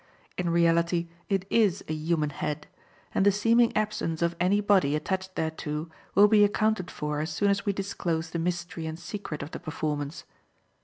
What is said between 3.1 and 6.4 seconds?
and the seeming absence of any body attached thereto will